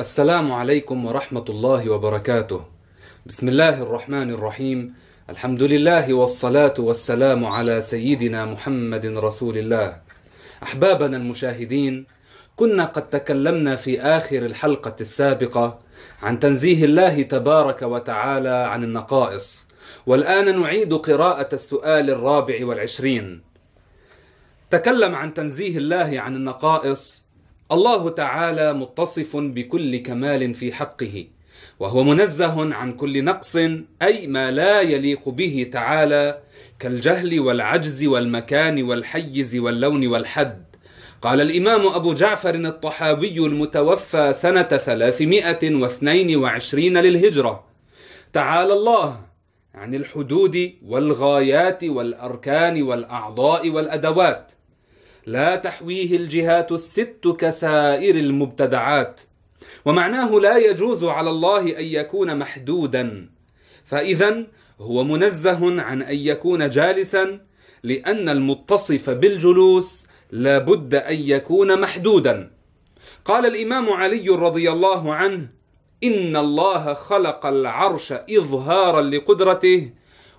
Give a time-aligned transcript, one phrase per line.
[0.00, 2.64] السلام عليكم ورحمة الله وبركاته.
[3.26, 4.94] بسم الله الرحمن الرحيم.
[5.30, 10.00] الحمد لله والصلاة والسلام على سيدنا محمد رسول الله.
[10.62, 12.06] أحبابنا المشاهدين،
[12.56, 15.78] كنا قد تكلمنا في آخر الحلقة السابقة
[16.22, 19.66] عن تنزيه الله تبارك وتعالى عن النقائص،
[20.06, 23.40] والآن نعيد قراءة السؤال الرابع والعشرين.
[24.70, 27.27] تكلم عن تنزيه الله عن النقائص
[27.72, 31.26] الله تعالى متصف بكل كمال في حقه
[31.78, 33.56] وهو منزه عن كل نقص
[34.02, 36.38] أي ما لا يليق به تعالى
[36.78, 40.64] كالجهل والعجز والمكان والحيز واللون والحد.
[41.22, 47.64] قال الإمام أبو جعفر الطحاوي المتوفى سنة 322 للهجرة
[48.32, 49.20] تعالى الله
[49.74, 54.52] عن الحدود والغايات والأركان والأعضاء والأدوات
[55.28, 59.20] لا تحويه الجهات الست كسائر المبتدعات.
[59.84, 63.28] ومعناه لا يجوز على الله أن يكون محدودا.
[63.84, 64.46] فاذا
[64.80, 67.40] هو منزه عن أن يكون جالسا
[67.82, 72.50] لأن المتصف بالجلوس لا بد أن يكون محدودا.
[73.24, 75.48] قال الإمام علي رضي الله عنه
[76.04, 79.90] إن الله خلق العرش إظهارا لقدرته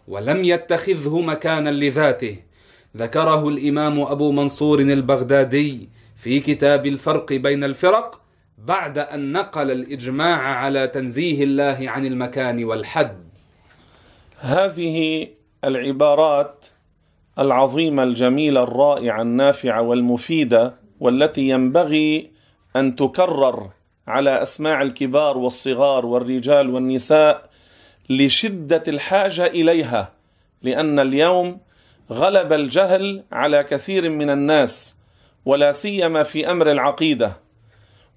[0.08, 2.49] ولم يتخذه مكانا لذاته.
[2.98, 8.22] ذكره الإمام أبو منصور البغدادي في كتاب الفرق بين الفرق
[8.58, 13.30] بعد أن نقل الإجماع على تنزيه الله عن المكان والحد.
[14.40, 15.28] هذه
[15.64, 16.66] العبارات
[17.40, 22.32] العظيمة الجميلة الرائعة النافعة والمفيدة والتي ينبغي
[22.76, 23.70] أن تكرر
[24.08, 27.50] على أسماع الكبار والصغار والرجال والنساء
[28.10, 30.14] لشدة الحاجة إليها
[30.64, 31.60] لأن اليوم
[32.12, 34.96] غلب الجهل على كثير من الناس
[35.46, 37.38] ولا سيما في أمر العقيدة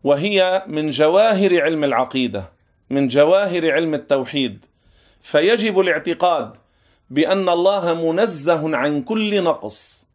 [0.05, 2.53] وهي من جواهر علم العقيدة
[2.91, 4.65] من جواهر علم التوحيد.
[5.23, 6.57] فيجب الاعتقاد
[7.11, 10.07] بأن الله منزه عن كل نقص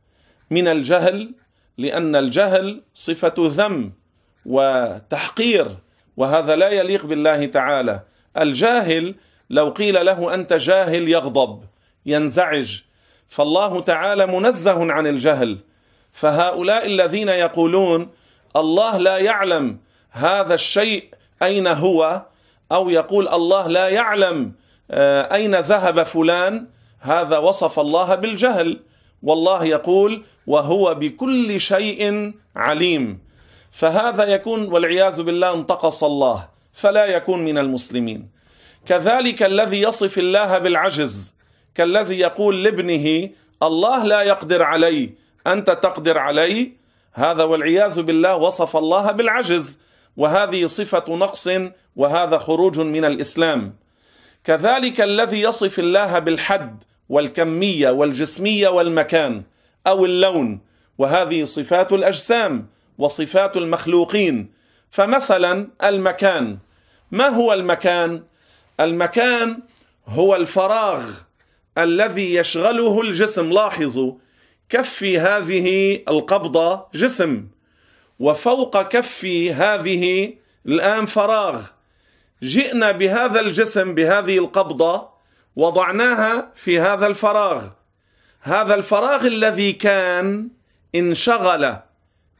[0.51, 1.35] من الجهل
[1.77, 3.91] لأن الجهل صفة ذم
[4.45, 5.67] وتحقير
[6.17, 8.03] وهذا لا يليق بالله تعالى.
[8.37, 9.15] الجاهل
[9.49, 11.63] لو قيل له أنت جاهل يغضب
[12.05, 12.81] ينزعج
[13.29, 15.57] فالله تعالى منزه عن الجهل.
[16.11, 18.09] فهؤلاء الذين يقولون
[18.55, 19.77] الله لا يعلم
[20.11, 21.03] هذا الشيء
[21.43, 22.21] أين هو
[22.71, 24.51] أو يقول الله لا يعلم
[25.31, 26.67] أين ذهب فلان
[26.99, 28.79] هذا وصف الله بالجهل.
[29.23, 33.19] والله يقول وهو بكل شيء عليم.
[33.71, 38.29] فهذا يكون والعياذ بالله انتقص الله فلا يكون من المسلمين.
[38.85, 41.33] كذلك الذي يصف الله بالعجز
[41.77, 43.29] كالذي يقول لابنه
[43.63, 45.13] الله لا يقدر علي
[45.47, 46.71] أنت تقدر علي؟
[47.13, 49.79] هذا والعياذ بالله وصف الله بالعجز.
[50.17, 51.49] وهذه صفة نقص
[51.95, 53.75] وهذا خروج من الإسلام.
[54.43, 59.43] كذلك الذي يصف الله بالحد والكمية والجسمية والمكان
[59.87, 60.59] أو اللون.
[60.97, 62.67] وهذه صفات الأجسام
[62.97, 64.51] وصفات المخلوقين.
[64.89, 66.57] فمثلا المكان.
[67.11, 68.23] ما هو المكان؟
[68.79, 69.59] المكان
[70.07, 71.26] هو الفراغ.
[71.77, 73.53] الذي يشغله الجسم.
[73.53, 74.13] لاحظوا
[74.69, 77.47] كف هذه القبضة جسم
[78.19, 80.33] وفوق كف هذه
[80.65, 81.61] الآن فراغ.
[82.43, 85.09] جئنا بهذا الجسم بهذه القبضة
[85.55, 87.63] وضعناها في هذا الفراغ.
[88.41, 90.49] هذا الفراغ الذي كان
[90.95, 91.77] انشغل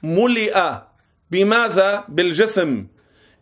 [0.04, 0.72] ملئ
[1.32, 2.88] بماذا؟ بالجسم.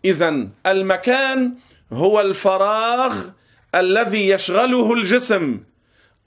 [0.05, 1.55] إذا المكان
[1.93, 3.15] هو الفراغ
[3.75, 5.63] الذي يشغله الجسم.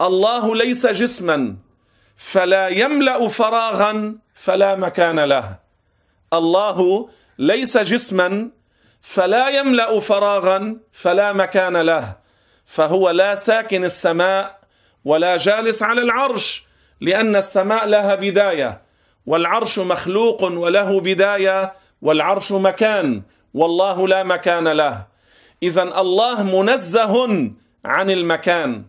[0.01, 1.57] الله ليس جسما
[2.17, 5.59] فلا يملأ فراغا فلا مكان له.
[6.33, 8.51] الله ليس جسما
[9.03, 12.17] فلا يملأ فراغا فلا مكان له.
[12.67, 14.59] فهو لا ساكن السماء
[15.05, 16.65] ولا جالس على العرش
[17.01, 18.83] لأن السماء لها بداية
[19.27, 21.73] والعرش مخلوق وله بداية
[22.03, 23.23] والعرش مكان
[23.55, 25.07] والله لا مكان له.
[25.63, 27.15] اذا الله منزه
[27.85, 28.85] عن المكان.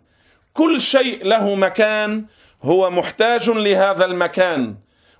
[0.59, 2.25] كل شيء له مكان
[2.63, 4.75] هو محتاج لهذا المكان.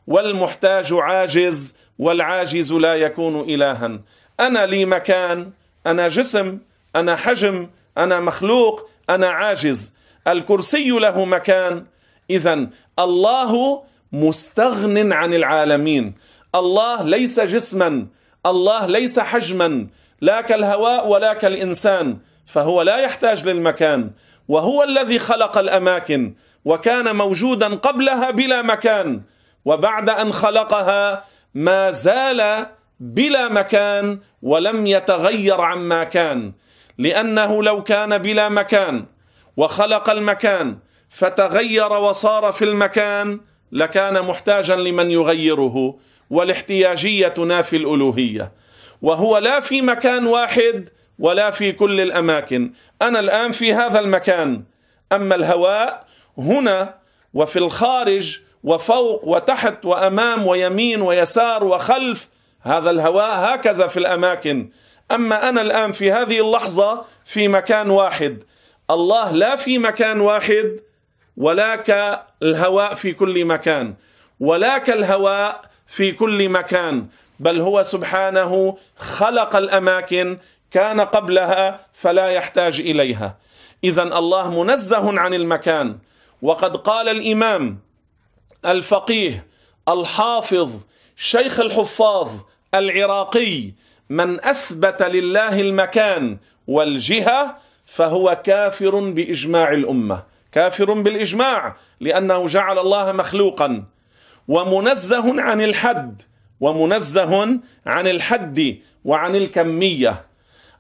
[0.08, 4.00] والمحتاج عاجز والعاجز لا يكون إلها.
[4.40, 5.52] أنا لي مكان
[5.88, 6.60] أنا جسم
[6.96, 9.94] أنا حجم أنا مخلوق أنا عاجز.
[10.28, 11.86] الكرسي له مكان.
[12.30, 12.68] اذا
[13.00, 16.16] الله مستغن عن العالمين.
[16.56, 18.08] الله ليس جسما
[18.46, 19.88] الله ليس حجما.
[20.22, 24.12] لا كالهواء ولا كالإنسان فهو لا يحتاج للمكان.
[24.50, 26.34] وهو الذي خلق الأماكن
[26.66, 29.22] وكان موجودا قبلها بلا مكان
[29.66, 31.24] وبعد أن خلقها
[31.54, 32.66] ما زال
[33.00, 36.52] بلا مكان ولم يتغير عما كان
[36.98, 39.06] لأنه لو كان بلا مكان
[39.58, 40.78] وخلق المكان
[41.10, 43.40] فتغير وصار في المكان
[43.72, 45.96] لكان محتاجا لمن يغيره
[46.30, 48.52] والاحتياجية تنافي الألوهية.
[49.02, 52.72] وهو لا في مكان واحد ولا في كل الأماكن.
[53.02, 54.64] أنا الآن في هذا المكان.
[55.12, 56.06] أما الهواء
[56.38, 56.96] هنا
[57.34, 62.30] وفي الخارج وفوق وتحت وأمام ويمين ويسار وخلف
[62.62, 64.70] هذا الهواء هكذا في الأماكن.
[65.12, 68.44] أما أنا الآن في هذه اللحظة في مكان واحد.
[68.90, 70.80] الله لا في مكان واحد
[71.38, 73.94] ولا كالهواء في كل مكان.
[74.40, 77.08] ولا كالهواء في كل مكان.
[77.40, 80.38] بل هو سبحانه خلق الأماكن
[80.72, 83.38] كان قبلها فلا يحتاج إليها.
[83.84, 85.98] اذا الله منزه عن المكان.
[86.42, 87.80] وقد قال الإمام
[88.66, 89.48] الفقيه
[89.90, 90.86] الحافظ
[91.16, 92.30] شيخ الحفاظ
[92.74, 93.72] العراقي
[94.10, 96.38] من أثبت لله المكان
[96.68, 100.24] والجهة فهو كافر بإجماع الأمة.
[100.52, 103.84] كافر بالإجماع لأنه جعل الله مخلوقا.
[104.48, 106.22] ومنزه عن الحد
[106.60, 110.29] ومنزه عن الحد وعن الكمية.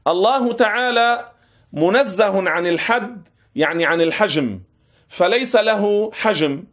[0.09, 1.31] الله تعالى
[1.73, 4.59] منزه عن الحد يعني عن الحجم.
[5.09, 6.63] فليس له حجم.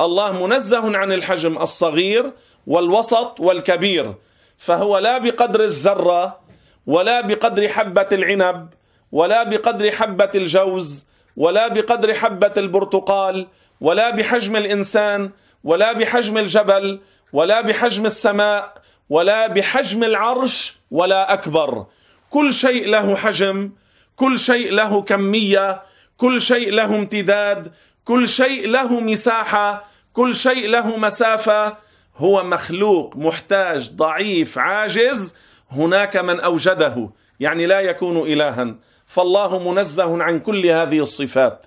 [0.00, 2.32] الله منزه عن الحجم الصغير
[2.66, 4.14] والوسط والكبير.
[4.58, 6.40] فهو لا بقدر الذرة
[6.86, 8.68] ولا بقدر حبة العنب
[9.12, 11.06] ولا بقدر حبة الجوز
[11.36, 13.46] ولا بقدر حبة البرتقال
[13.80, 15.30] ولا بحجم الإنسان
[15.64, 17.00] ولا بحجم الجبل
[17.32, 18.74] ولا بحجم السماء
[19.10, 21.86] ولا بحجم العرش ولا أكبر.
[22.30, 23.70] كل شيء له حجم
[24.16, 25.82] كل شيء له كمية
[26.16, 27.72] كل شيء له امتداد
[28.04, 31.76] كل شيء له مساحة كل شيء له مسافة.
[32.16, 35.34] هو مخلوق محتاج ضعيف عاجز
[35.70, 38.74] هناك من أوجده يعني لا يكون الها.
[39.06, 41.66] فالله منزه عن كل هذه الصفات.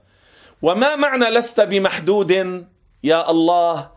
[0.61, 2.31] وما معنى لست بمحدود؟
[3.03, 3.89] يا الله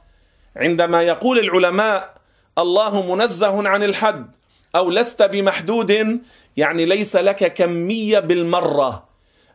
[0.57, 2.15] عندما يقول العلماء
[2.59, 4.31] الله منزه عن الحد.
[4.77, 6.21] أو لست بمحدود
[6.57, 9.09] يعني ليس لك كمية بالمرة.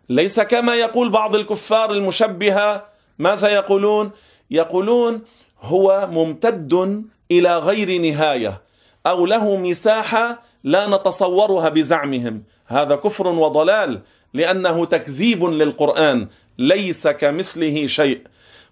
[0.09, 2.85] ليس كما يقول بعض الكفار المشبهة
[3.19, 4.11] ماذا يقولون
[4.51, 5.21] يقولون
[5.61, 8.61] هو ممتد إلى غير نهاية
[9.07, 12.43] أو له مساحة لا نتصورها بزعمهم.
[12.67, 14.01] هذا كفر وضلال
[14.33, 16.27] لأنه تكذيب للقرآن
[16.57, 18.21] ليس كمثله شيء.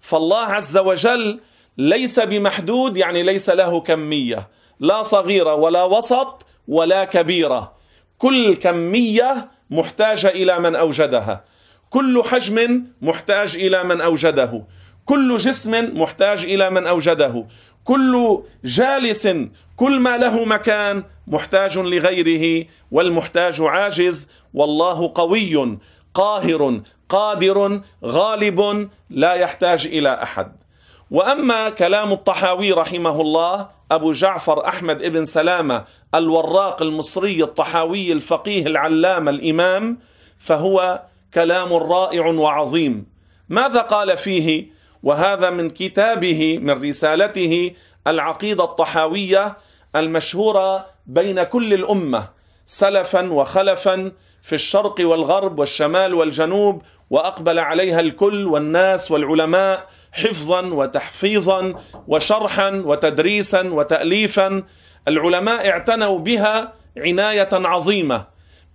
[0.00, 1.40] فالله عز وجل
[1.78, 4.48] ليس بمحدود يعني ليس له كمية.
[4.80, 7.72] لا صغيرة ولا وسط ولا كبيرة.
[8.18, 11.44] كل كمية محتاجة إلى من أوجدها.
[11.90, 14.64] كل حجم محتاج إلى من أوجده.
[15.04, 17.46] كل جسم محتاج إلى من أوجده.
[17.84, 19.28] كل جالس
[19.76, 24.28] كل ما له مكان محتاج لغيره والمحتاج عاجز.
[24.54, 25.78] والله قوي
[26.14, 30.65] قاهر قادر غالب لا يحتاج إلى أحد.
[31.10, 39.30] وأما كلام الطحاوي رحمه الله أبو جعفر أحمد ابن سلامة الوراق المصري الطحاوي الفقيه العلامه
[39.30, 39.98] الإمام
[40.38, 41.02] فهو
[41.34, 43.06] كلام رائع وعظيم.
[43.48, 44.66] ماذا قال فيه؟
[45.02, 47.72] وهذا من كتابه من رسالته
[48.06, 49.56] العقيدة الطحاوية
[49.96, 52.28] المشهورة بين كل الأمة
[52.66, 61.74] سلفا وخلفا في الشرق والغرب والشمال والجنوب وأقبل عليها الكل والناس والعلماء حفظا وتحفيظا
[62.08, 64.62] وشرحا وتدريسا وتاليفا.
[65.08, 68.24] العلماء اعتنوا بها عناية عظيمة.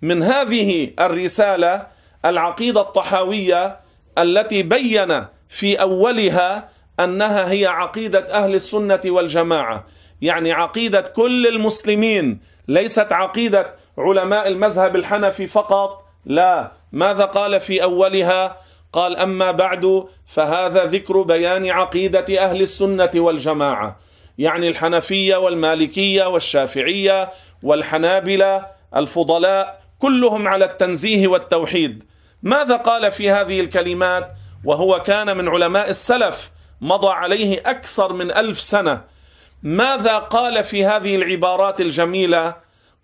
[0.02, 1.88] من هذه الرسالة
[2.26, 3.80] العقيدة الطحاوية
[4.18, 6.70] التي بين في أولها
[7.00, 9.86] أنها هي عقيدة أهل السنة والجماعة.
[10.22, 16.81] يعني عقيدة كل المسلمين ليست عقيدة علماء المذهب الحنفي فقط لا.
[16.92, 18.58] ماذا قال في أولها؟
[18.94, 24.00] قال أما بعد فهذا ذكر بيان عقيدة أهل السنة والجماعة
[24.38, 27.30] يعني الحنفية والمالكية والشافعية
[27.64, 32.04] والحنابلة الفضلاء كلهم على التنزيه والتوحيد.
[32.44, 34.32] ماذا قال في هذه الكلمات؟
[34.66, 39.02] وهو كان من علماء السلف مضى عليه أكثر من ألف سنة.
[39.64, 42.56] ماذا قال في هذه العبارات الجميلة؟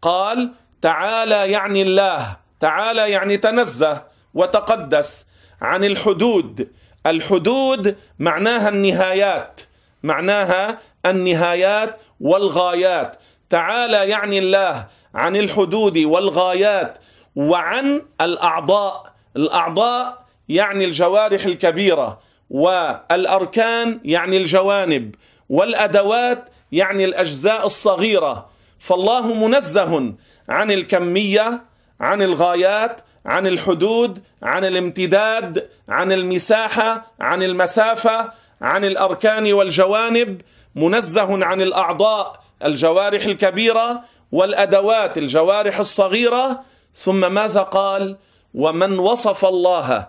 [0.02, 0.52] قال
[0.82, 5.26] تعالى يعني الله تعالى يعني تنزه وتقدس
[5.62, 6.72] عن الحدود.
[7.06, 9.62] الحدود معناها النهايات
[10.04, 13.16] معناها النهايات والغايات.
[13.50, 16.98] تعالى يعني الله عن الحدود والغايات
[17.36, 19.14] وعن الأعضاء.
[19.36, 25.16] الأعضاء يعني الجوارح الكبيرة والأركان يعني الجوانب
[25.50, 28.50] والأدوات يعني الأجزاء الصغيرة.
[28.80, 30.14] فالله منزه
[30.50, 31.64] عن الكمية
[32.02, 40.42] عن الغايات عن الحدود عن الامتداد عن المساحة عن المسافة عن الأركان والجوانب
[40.76, 44.02] منزه عن الأعضاء الجوارح الكبيرة
[44.32, 46.62] والأدوات الجوارح الصغيرة.
[46.94, 48.18] ثم ماذا قال؟
[48.54, 50.08] ومن وصف الله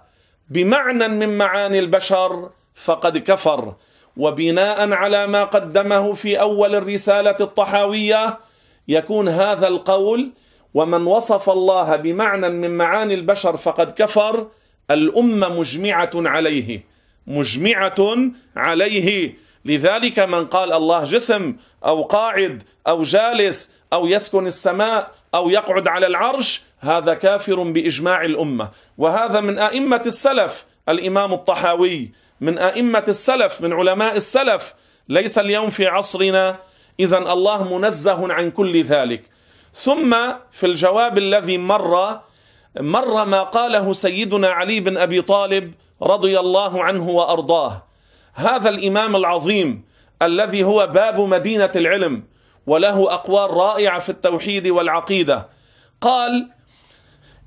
[0.50, 3.74] بمعنى من معاني البشر فقد كفر.
[4.16, 8.38] وبناء على ما قدمه في أول الرسالة الطحاوية
[8.88, 10.32] يكون هذا القول
[10.78, 14.46] ومن وصف الله بمعنى من معاني البشر فقد كفر
[14.90, 16.84] الأمة مجمعة عليه
[17.26, 18.00] مجمعة
[18.56, 19.34] عليه.
[19.64, 26.06] لذلك من قال الله جسم أو قاعد أو جالس أو يسكن السماء أو يقعد على
[26.06, 28.68] العرش هذا كافر بإجماع الأمة.
[28.98, 34.74] وهذا من أئمة السلف الإمام الطحاوي من أئمة السلف من علماء السلف.
[35.08, 36.58] ليس اليوم في عصرنا
[37.00, 39.37] اذا الله منزه عن كل ذلك.
[39.74, 40.16] ثم
[40.52, 42.20] في الجواب الذي مر
[42.80, 47.82] مر ما قاله سيدنا علي بن أبي طالب رضي الله عنه وأرضاه.
[48.34, 49.84] هذا الإمام العظيم
[50.22, 52.24] الذي هو باب مدينة العلم
[52.66, 55.48] وله أقوال رائعة في التوحيد والعقيدة.
[56.00, 56.50] قال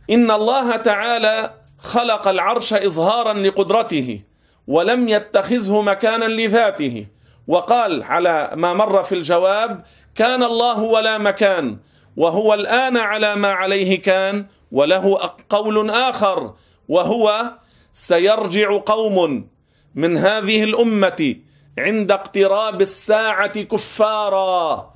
[0.10, 4.22] إن الله تعالى خلق العرش اظهارا لقدرته
[4.68, 7.06] ولم يتخذه مكانا لذاته.
[7.48, 9.84] وقال على ما مر في الجواب
[10.16, 11.78] كان الله ولا مكان
[12.18, 16.54] وهو الآن على ما عليه كان وله قول آخر
[16.88, 17.52] وهو
[17.94, 19.48] سيرجع قوم
[19.96, 21.36] من هذه الأمة
[21.78, 24.94] عند اقتراب الساعة كفارا.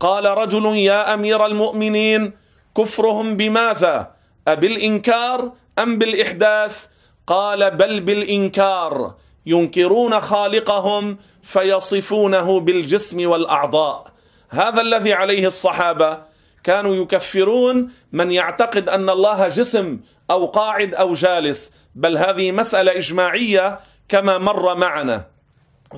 [0.00, 2.32] قال رجل يا أمير المؤمنين
[2.76, 4.10] كفرهم بماذا؟
[4.48, 6.88] أبالإنكار أم بالإحداث؟
[7.26, 9.14] قال بل بالإنكار
[9.46, 14.12] ينكرون خالقهم فيصفونه بالجسم والأعضاء.
[14.48, 16.18] هذا الذي عليه الصحابة
[16.66, 23.78] كانوا يكفرون من يعتقد أن الله جسم أو قاعد أو جالس بل هذه مسألة إجماعية
[24.08, 25.26] كما مر معنا.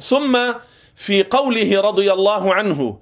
[0.00, 0.38] ثم
[0.96, 2.98] في قوله رضي الله عنه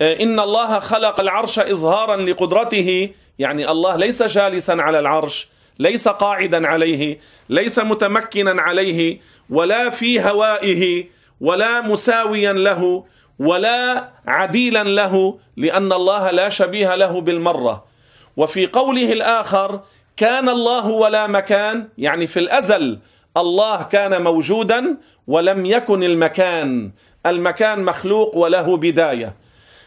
[0.00, 7.18] إن الله خلق العرش إظهارا لقدرته يعني الله ليس جالسا على العرش ليس قاعدا عليه
[7.48, 9.20] ليس متمكنا عليه
[9.50, 11.04] ولا في هوائه
[11.40, 13.04] ولا مساويا له
[13.38, 17.84] ولا عديلا له لأن الله لا شبيه له بالمرة.
[18.36, 19.80] وفي قوله الآخر
[20.16, 22.98] كان الله ولا مكان يعني في الأزل
[23.36, 26.90] الله كان موجودا ولم يكن المكان.
[27.26, 29.36] المكان مخلوق وله بداية.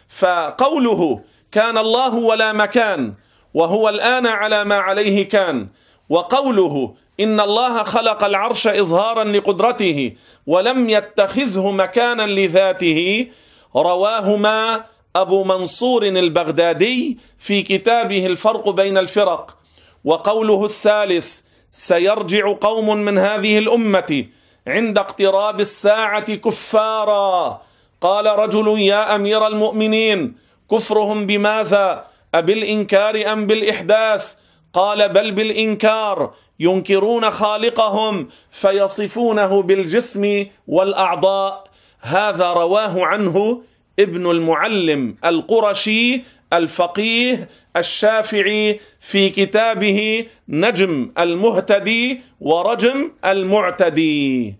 [0.10, 3.14] فقوله كان الله ولا مكان
[3.54, 5.68] وهو الآن على ما عليه كان
[6.10, 10.14] وقوله إن الله خلق العرش إظهارا لقدرته
[10.48, 13.28] ولم يتخذه مكانا لذاته.
[13.76, 14.84] رواهما
[15.16, 19.58] أبو منصور البغدادي في كتابه الفرق بين الفرق.
[20.06, 21.40] وقوله الثالث
[21.72, 24.26] سيرجع قوم من هذه الأمة
[24.68, 27.62] عند اقتراب الساعة كفارا.
[28.02, 30.36] قال رجل يا أمير المؤمنين
[30.72, 34.36] كفرهم بماذا؟ أبالإنكار أم بالإحداث؟
[34.74, 36.34] قال بل بالإنكار.
[36.60, 41.64] ينكرون خالقهم فيصفونه بالجسم والأعضاء.
[42.02, 43.62] هذا رواه عنه
[44.00, 46.24] ابن المعلم القرشي
[46.54, 54.56] الفقيه الشافعي في كتابه نجم المهتدي ورجم المعتدي.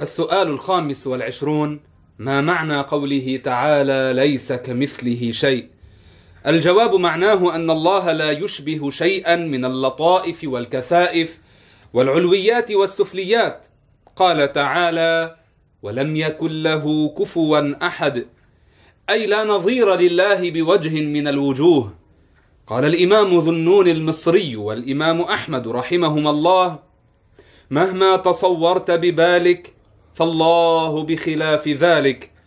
[0.00, 1.80] السؤال الخامس والعشرون
[2.18, 5.77] ما معنى قوله تعالى ليس كمثله شيء؟
[6.46, 11.38] الجواب معناه أن الله لا يشبه شيئا من اللطائف والكثائف
[11.92, 13.66] والعلويات والسفليات.
[14.16, 15.36] قال تعالى
[15.82, 18.26] ولم يكن له كفوا أحد.
[19.10, 21.94] أي لا نظير لله بوجه من الوجوه.
[22.66, 26.78] قال الإمام ذو النون المصري والإمام أحمد رحمهما الله
[27.70, 29.74] مهما تصورت ببالك
[30.14, 32.37] فالله بخلاف ذلك.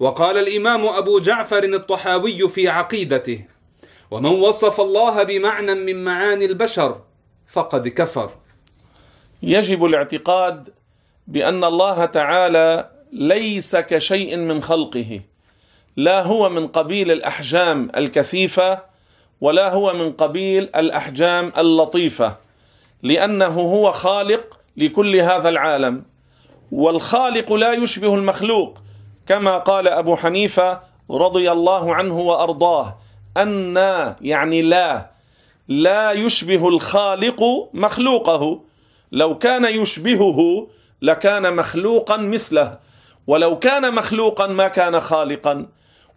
[0.00, 3.44] وقال الإمام أبو جعفر الطحاوي في عقيدته
[4.10, 7.00] ومن وصف الله بمعنى من معاني البشر
[7.48, 8.30] فقد كفر.
[9.42, 10.68] يجب الاعتقاد
[11.26, 15.20] بأن الله تعالى ليس كشيء من خلقه
[15.96, 18.82] لا هو من قبيل الأحجام الكثيفة
[19.40, 22.36] ولا هو من قبيل الأحجام اللطيفة
[23.02, 26.04] لأنه هو خالق لكل هذا العالم
[26.72, 28.78] والخالق لا يشبه المخلوق
[29.30, 32.98] كما قال أبو حنيفة رضي الله عنه وأرضاه
[33.36, 33.76] أن
[34.20, 35.10] يعني لا
[35.68, 37.42] لا يشبه الخالق
[37.74, 38.60] مخلوقه.
[39.12, 40.68] لو كان يشبهه
[41.02, 42.78] لكان مخلوقا مثله
[43.26, 45.66] ولو كان مخلوقا ما كان خالقا.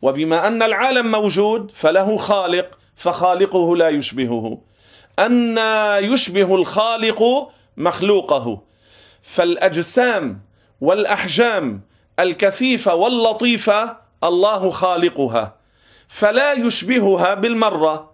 [0.01, 4.58] وبما أن العالم موجود فله خالق فخالقه لا يشبهه.
[5.20, 5.58] أن
[6.03, 8.62] يشبه الخالق مخلوقه.
[9.22, 10.41] فالأجسام
[10.82, 15.55] والأحجام الكثيفة واللطيفة الله خالقها
[16.08, 18.12] فلا يشبهها بالمرة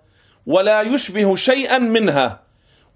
[0.48, 2.40] ولا يشبه شيئا منها.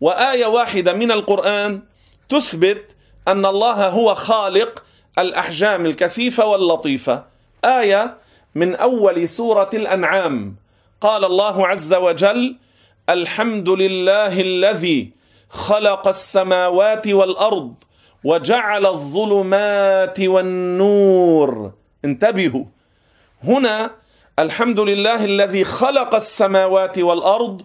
[0.01, 1.81] وآية واحدة من القرآن
[2.29, 2.95] تثبت
[3.27, 4.83] أن الله هو خالق
[5.19, 7.23] الأحجام الكثيفة واللطيفة.
[7.65, 8.17] آية
[8.55, 10.55] من أول سورة الأنعام.
[11.01, 12.55] قال الله عز وجل
[13.09, 15.11] الحمد لله الذي
[15.49, 17.73] خلق السماوات والأرض
[18.23, 21.71] وجعل الظلمات والنور.
[22.05, 22.65] انتبهوا.
[23.43, 23.91] هنا
[24.39, 27.61] الحمد لله الذي خلق السماوات والأرض.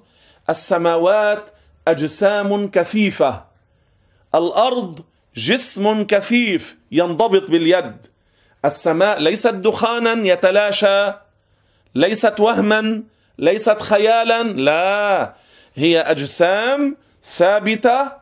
[0.51, 1.51] السماوات
[1.89, 3.45] أجسام كثيفة.
[4.35, 5.01] الأرض
[5.37, 7.97] جسم كثيف ينضبط باليد.
[8.65, 11.13] السماء ليست دخانا يتلاشى.
[11.95, 13.03] ليست وهما
[13.39, 15.35] ليست خيالا لا.
[15.75, 18.13] هي أجسام ثابتة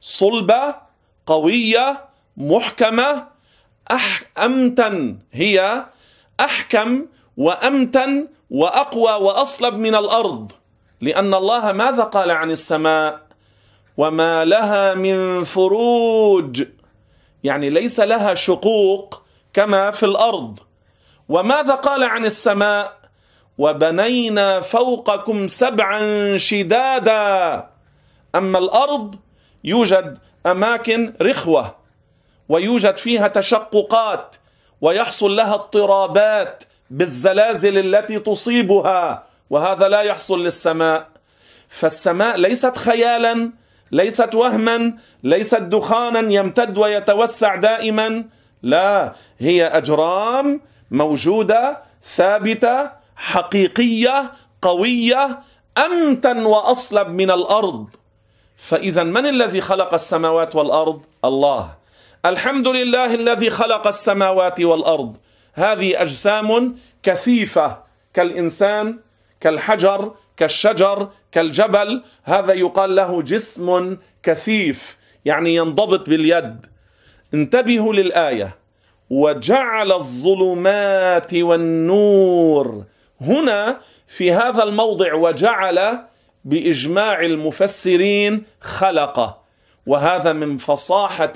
[0.00, 0.87] صلبة
[1.28, 2.04] قوية
[2.36, 3.26] محكمة
[3.90, 5.86] أح أمتن هي
[6.40, 7.06] أحكم
[7.36, 10.52] وأمتن وأقوى وأصلب من الأرض.
[11.00, 13.20] لأن الله ماذا قال عن السماء؟
[13.96, 16.62] وما لها من فروج.
[17.44, 20.58] يعني ليس لها شقوق كما في الأرض.
[21.28, 22.98] وماذا قال عن السماء؟
[23.58, 27.68] وبنينا فوقكم سبعا شدادا.
[28.34, 29.14] أما الأرض
[29.64, 31.74] يوجد أماكن رخوة
[32.48, 34.36] ويوجد فيها تشققات
[34.80, 41.06] ويحصل لها اضطرابات بالزلازل التي تصيبها وهذا لا يحصل للسماء.
[41.68, 43.52] فالسماء ليست خيالا
[43.92, 44.92] ليست وهما
[45.22, 48.24] ليست دخانا يمتد ويتوسع دائما.
[48.62, 55.40] لا هي أجرام موجودة ثابتة حقيقية قوية
[55.78, 57.86] امتن وأصلب من الأرض.
[58.58, 61.74] فإذا من الذي خلق السماوات والأرض؟ الله.
[62.26, 65.16] الحمد لله الذي خلق السماوات والأرض.
[65.54, 67.78] هذه أجسام كثيفة
[68.14, 68.98] كالإنسان
[69.40, 72.02] كالحجر كالشجر كالجبل.
[72.24, 76.66] هذا يقال له جسم كثيف يعني ينضبط باليد.
[77.34, 78.56] انتبهوا للآية.
[79.10, 82.84] وجعل الظلمات والنور.
[83.20, 86.07] هنا في هذا الموضع وجعل
[86.48, 89.40] بإجماع المفسرين خلق.
[89.86, 91.32] وهذا من فصاحة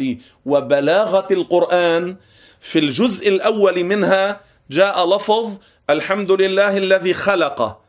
[0.46, 2.16] وبلاغة القرآن.
[2.60, 5.58] في الجزء الأول منها جاء لفظ
[5.90, 7.80] الحمد لله الذي خلق.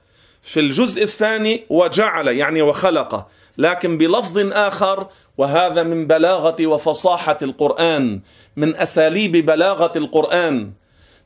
[0.42, 3.28] في الجزء الثاني وجعل يعني وخلق.
[3.58, 5.08] لكن بلفظ آخر
[5.38, 8.22] وهذا من بلاغة وفصاحة القرآن
[8.56, 10.72] من أساليب بلاغة القرآن.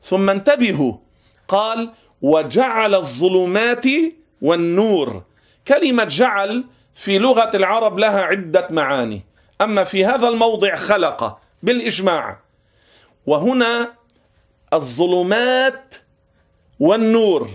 [0.02, 0.94] ثم انتبهوا.
[1.48, 1.90] قال
[2.22, 3.84] وجعل الظلمات
[4.42, 5.22] والنور.
[5.68, 9.24] كلمة جعل في لغة العرب لها عدة معاني.
[9.60, 12.40] أما في هذا الموضع خلق بالإجماع.
[13.26, 13.92] وهنا
[14.72, 15.94] الظلمات
[16.80, 17.48] والنور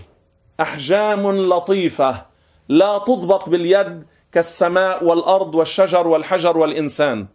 [0.59, 2.25] أحجام لطيفة
[2.69, 7.27] لا تضبط باليد كالسماء والأرض والشجر والحجر والإنسان.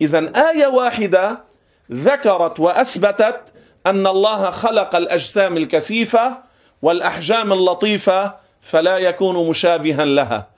[0.00, 1.44] اذا آية واحدة
[1.92, 3.40] ذكرت وأثبتت
[3.86, 6.38] أن الله خلق الأجسام الكثيفة
[6.82, 10.48] والأحجام اللطيفة فلا يكون مشابها لها.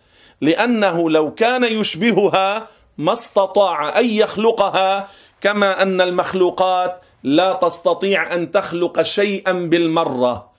[0.41, 2.69] لأنه لو كان يشبهها
[2.99, 5.09] ما استطاع أن يخلقها
[5.41, 10.51] كما أن المخلوقات لا تستطيع أن تخلق شيئا بالمرة.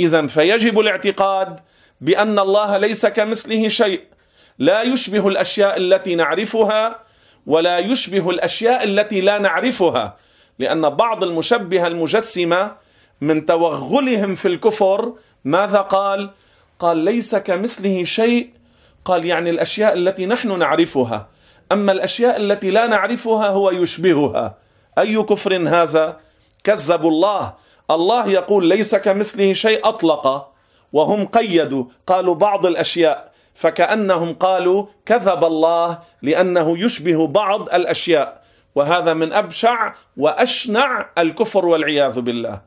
[0.00, 1.60] اذا فيجب الاعتقاد
[2.00, 4.00] بأن الله ليس كمثله شيء.
[4.58, 6.98] لا يشبه الأشياء التي نعرفها
[7.46, 10.16] ولا يشبه الأشياء التي لا نعرفها.
[10.58, 12.76] لأن بعض المشبهه المجسمة
[13.20, 15.12] من توغلهم في الكفر
[15.44, 16.30] ماذا قال؟
[16.80, 18.50] قال ليس كمثله شيء.
[19.04, 21.28] قال يعني الأشياء التي نحن نعرفها.
[21.72, 24.58] أما الأشياء التي لا نعرفها هو يشبهها.
[24.98, 26.20] أي كفر هذا؟
[26.64, 27.54] كذبوا الله.
[27.90, 30.48] الله يقول ليس كمثله شيء أطلق.
[30.92, 31.84] وهم قيدوا.
[32.06, 33.32] قالوا بعض الأشياء.
[33.54, 38.42] فكأنهم قالوا كذب الله لأنه يشبه بعض الأشياء.
[38.74, 42.60] وهذا من أبشع وأشنع الكفر والعياذ بالله.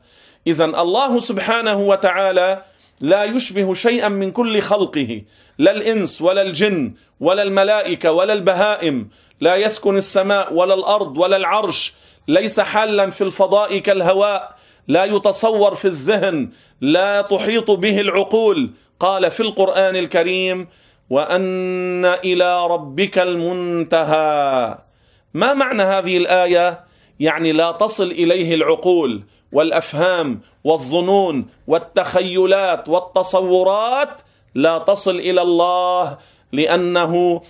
[0.46, 2.62] اذا الله سبحانه وتعالى
[3.00, 5.22] لا يشبه شيئا من كل خلقه
[5.58, 9.08] لا الإنس ولا الجن ولا الملائكة ولا البهائم
[9.40, 11.94] لا يسكن السماء ولا الأرض ولا العرش
[12.28, 14.56] ليس حالا في الفضاء كالهواء
[14.88, 18.70] لا يتصور في الذهن لا تحيط به العقول.
[19.00, 20.68] قال في القرآن الكريم
[21.10, 24.78] وأن إلى ربك المنتهى.
[25.34, 26.84] ما معنى هذه الآية؟
[27.20, 29.22] يعني لا تصل إليه العقول.
[29.54, 34.20] والأفهام والظنون والتخيلات والتصورات
[34.54, 36.18] لا تصل إلى الله
[36.52, 37.40] لأنه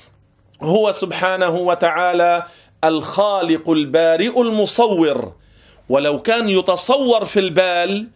[0.62, 2.44] هو سبحانه وتعالى
[2.84, 5.32] الخالق البارئ المصور.
[5.88, 8.08] ولو كان يتصور في البال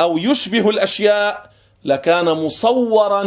[0.00, 1.50] أو يشبه الأشياء
[1.84, 3.22] لكان مصورا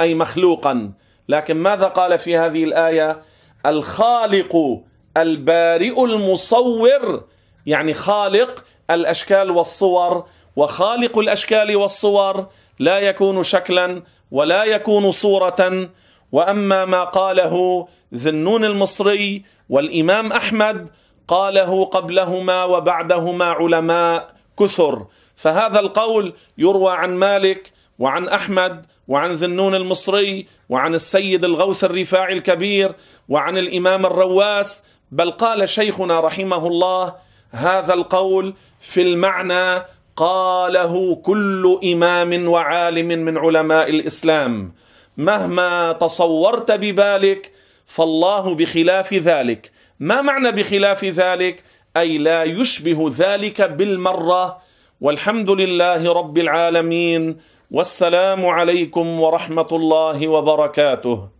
[0.00, 0.92] أي مخلوقا.
[1.28, 3.22] لكن ماذا قال في هذه الآية؟
[3.66, 4.80] الخالق
[5.16, 7.24] البارئ المصور
[7.66, 10.24] يعني خالق الأشكال والصور
[10.56, 12.46] وخالق الأشكال والصور
[12.78, 15.88] لا يكون شكلا ولا يكون صوره.
[16.32, 20.90] وأما ما قاله ذنون المصري والإمام أحمد
[21.28, 25.06] قاله قبلهما وبعدهما علماء كثر.
[25.36, 32.94] فهذا القول يروى عن مالك وعن أحمد وعن ذنون المصري وعن السيد الغوث الرفاعي الكبير
[33.28, 34.82] وعن الإمام الرواس.
[35.10, 37.14] بل قال شيخنا رحمه الله
[37.50, 39.84] هذا القول في المعنى
[40.16, 44.72] قاله كل إمام وعالم من علماء الإسلام.
[45.16, 47.52] مهما تصورت ببالك
[47.86, 49.70] فالله بخلاف ذلك.
[50.00, 51.62] ما معنى بخلاف ذلك؟
[51.96, 54.58] أي لا يشبه ذلك بالمرة.
[55.00, 57.36] والحمد لله رب العالمين.
[57.70, 61.39] والسلام عليكم ورحمة الله وبركاته.